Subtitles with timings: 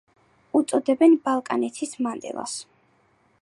[0.59, 2.57] უწოდებენ „ბალკანეთის მანდელას“.